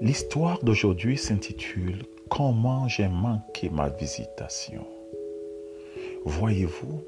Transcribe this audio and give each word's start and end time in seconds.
L'histoire 0.00 0.62
d'aujourd'hui 0.64 1.16
s'intitule 1.16 2.02
Comment 2.28 2.88
j'ai 2.88 3.06
manqué 3.06 3.70
ma 3.70 3.88
visitation. 3.88 4.84
Voyez-vous, 6.24 7.02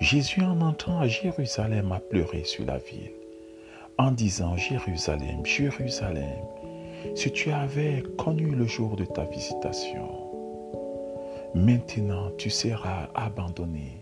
Jésus 0.00 0.42
en 0.42 0.60
entrant 0.60 1.00
à 1.00 1.08
Jérusalem 1.08 1.90
a 1.90 1.98
pleuré 1.98 2.44
sur 2.44 2.64
la 2.64 2.78
ville 2.78 3.10
en 3.98 4.12
disant 4.12 4.56
Jérusalem, 4.56 5.44
Jérusalem, 5.44 6.38
si 7.16 7.32
tu 7.32 7.50
avais 7.50 8.04
connu 8.16 8.50
le 8.50 8.66
jour 8.66 8.94
de 8.94 9.04
ta 9.04 9.24
visitation, 9.24 10.08
maintenant 11.54 12.30
tu 12.38 12.48
seras 12.48 13.08
abandonné 13.14 14.00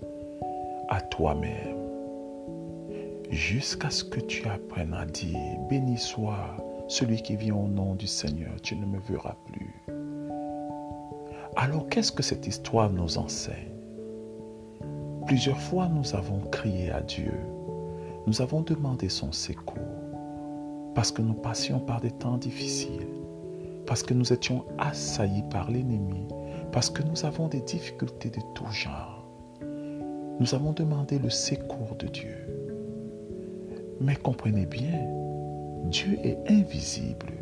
à 0.91 1.01
toi-même 1.01 1.77
jusqu'à 3.31 3.91
ce 3.91 4.05
que 4.05 4.21
tu 4.21 4.47
apprennes 4.47 4.95
à 4.95 5.07
dire, 5.07 5.59
béni 5.71 5.97
soit 5.97 6.57
celui 6.89 7.21
qui 7.23 7.37
vient 7.37 7.57
au 7.57 7.67
nom 7.67 7.95
du 7.95 8.07
Seigneur, 8.07 8.61
tu 8.63 8.77
ne 8.77 8.87
me 8.87 8.99
verras 8.99 9.37
plus. 9.47 9.75
Alors 11.57 11.89
qu'est-ce 11.89 12.13
que 12.13 12.23
cette 12.23 12.47
histoire 12.47 12.91
nous 12.91 13.19
enseigne? 13.19 13.73
Plusieurs 15.27 15.61
fois 15.61 15.89
nous 15.89 16.15
avons 16.15 16.39
crié 16.53 16.91
à 16.91 17.01
Dieu, 17.01 17.33
nous 18.27 18.41
avons 18.41 18.61
demandé 18.61 19.09
son 19.09 19.33
secours, 19.33 19.83
parce 20.95 21.11
que 21.11 21.23
nous 21.23 21.35
passions 21.35 21.81
par 21.81 22.01
des 22.01 22.13
temps 22.13 22.39
difficiles, 22.39 23.09
parce 23.87 24.03
que 24.03 24.15
nous 24.15 24.33
étions 24.33 24.65
assaillis 24.79 25.45
par 25.51 25.71
l'ennemi, 25.71 26.29
parce 26.71 26.91
que 26.91 27.03
nous 27.03 27.25
avons 27.25 27.49
des 27.49 27.61
difficultés 27.63 28.31
de 28.31 28.41
tout 28.55 28.71
genre. 28.71 29.27
Nous 30.39 30.55
avons 30.55 30.73
demandé 30.73 31.19
le 31.19 31.31
secours 31.31 31.97
de 31.99 32.07
Dieu. 32.07 32.37
Mais 34.01 34.15
comprenez 34.15 34.67
bien, 34.67 35.16
Dieu 35.87 36.19
est 36.23 36.39
invisible. 36.51 37.33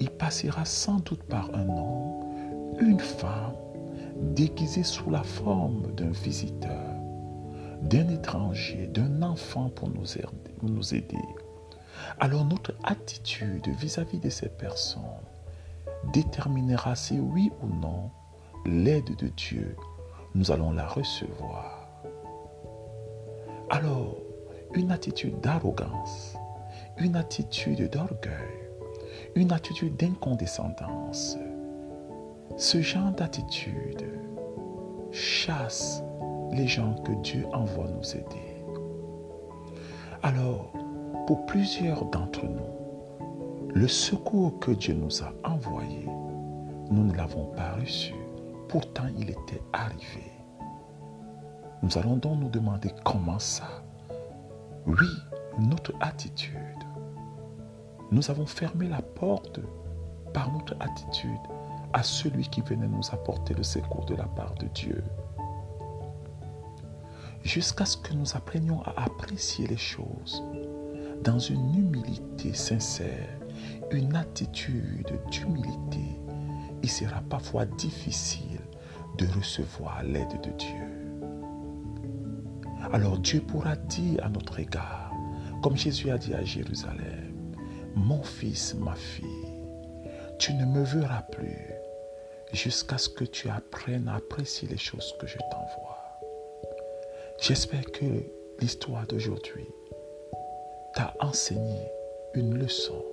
Il 0.00 0.10
passera 0.10 0.64
sans 0.64 0.96
doute 1.00 1.22
par 1.24 1.50
un 1.54 1.68
homme, 1.68 2.78
une 2.80 3.00
femme, 3.00 3.54
déguisée 4.16 4.82
sous 4.82 5.10
la 5.10 5.22
forme 5.22 5.92
d'un 5.94 6.10
visiteur, 6.10 6.94
d'un 7.82 8.08
étranger, 8.08 8.88
d'un 8.88 9.22
enfant 9.22 9.70
pour 9.70 9.90
nous 9.90 10.94
aider. 10.94 11.18
Alors 12.20 12.44
notre 12.44 12.74
attitude 12.84 13.68
vis-à-vis 13.78 14.18
de 14.18 14.30
ces 14.30 14.48
personnes 14.48 15.02
déterminera 16.12 16.94
si 16.94 17.18
oui 17.18 17.50
ou 17.62 17.66
non 17.66 18.10
l'aide 18.64 19.14
de 19.16 19.28
Dieu, 19.28 19.76
nous 20.34 20.50
allons 20.50 20.72
la 20.72 20.86
recevoir. 20.86 21.88
Alors, 23.70 24.16
une 24.74 24.90
attitude 24.90 25.40
d'arrogance, 25.40 26.37
une 27.00 27.16
attitude 27.16 27.90
d'orgueil, 27.90 28.70
une 29.34 29.52
attitude 29.52 29.96
d'incondescendance. 29.96 31.38
Ce 32.56 32.80
genre 32.80 33.12
d'attitude 33.12 34.04
chasse 35.12 36.02
les 36.52 36.66
gens 36.66 36.94
que 37.02 37.12
Dieu 37.22 37.46
envoie 37.52 37.88
nous 37.88 38.10
aider. 38.16 38.64
Alors, 40.22 40.72
pour 41.26 41.46
plusieurs 41.46 42.04
d'entre 42.06 42.44
nous, 42.44 43.70
le 43.74 43.86
secours 43.86 44.58
que 44.58 44.72
Dieu 44.72 44.94
nous 44.94 45.22
a 45.22 45.32
envoyé, 45.44 46.06
nous 46.90 47.04
ne 47.04 47.14
l'avons 47.14 47.46
pas 47.54 47.74
reçu. 47.74 48.14
Pourtant, 48.68 49.04
il 49.16 49.30
était 49.30 49.62
arrivé. 49.72 50.32
Nous 51.82 51.96
allons 51.96 52.16
donc 52.16 52.40
nous 52.40 52.48
demander 52.48 52.90
comment 53.04 53.38
ça 53.38 53.68
oui, 54.88 55.06
notre 55.58 55.92
attitude. 56.00 56.56
Nous 58.10 58.30
avons 58.30 58.46
fermé 58.46 58.88
la 58.88 59.02
porte 59.02 59.60
par 60.32 60.52
notre 60.52 60.74
attitude 60.80 61.30
à 61.92 62.02
celui 62.02 62.48
qui 62.48 62.60
venait 62.60 62.88
nous 62.88 63.02
apporter 63.12 63.54
le 63.54 63.62
secours 63.62 64.04
de 64.06 64.14
la 64.14 64.24
part 64.24 64.54
de 64.54 64.66
Dieu. 64.68 65.02
Jusqu'à 67.42 67.86
ce 67.86 67.96
que 67.96 68.14
nous 68.14 68.36
apprenions 68.36 68.82
à 68.82 69.04
apprécier 69.04 69.66
les 69.66 69.76
choses 69.76 70.42
dans 71.24 71.38
une 71.38 71.74
humilité 71.74 72.52
sincère, 72.52 73.28
une 73.90 74.14
attitude 74.14 75.18
d'humilité, 75.30 76.20
il 76.82 76.90
sera 76.90 77.20
parfois 77.22 77.64
difficile 77.64 78.60
de 79.16 79.26
recevoir 79.26 80.02
l'aide 80.02 80.40
de 80.42 80.50
Dieu 80.50 80.98
alors 82.92 83.18
Dieu 83.18 83.40
pourra 83.40 83.76
dire 83.76 84.24
à 84.24 84.28
notre 84.28 84.60
égard, 84.60 85.07
comme 85.62 85.76
Jésus 85.76 86.10
a 86.10 86.18
dit 86.18 86.34
à 86.34 86.44
Jérusalem, 86.44 87.54
mon 87.94 88.22
fils, 88.22 88.74
ma 88.74 88.94
fille, 88.94 89.26
tu 90.38 90.54
ne 90.54 90.64
me 90.64 90.84
verras 90.84 91.22
plus 91.22 91.72
jusqu'à 92.52 92.98
ce 92.98 93.08
que 93.08 93.24
tu 93.24 93.48
apprennes 93.48 94.08
à 94.08 94.16
apprécier 94.16 94.68
les 94.68 94.78
choses 94.78 95.14
que 95.20 95.26
je 95.26 95.38
t'envoie. 95.50 95.98
J'espère 97.40 97.84
que 97.92 98.04
l'histoire 98.60 99.06
d'aujourd'hui 99.06 99.66
t'a 100.94 101.14
enseigné 101.20 101.88
une 102.34 102.58
leçon, 102.58 103.04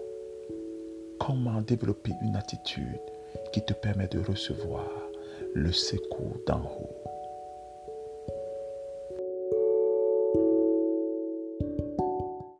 comment 1.19 1.61
développer 1.61 2.11
une 2.21 2.35
attitude 2.35 3.01
qui 3.51 3.63
te 3.65 3.73
permet 3.73 4.07
de 4.07 4.19
recevoir 4.19 4.89
le 5.53 5.71
secours 5.71 6.37
d'en 6.47 6.61
haut. 6.61 6.95